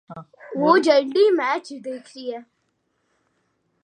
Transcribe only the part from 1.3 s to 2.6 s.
Match دیکھ رہی ہے۔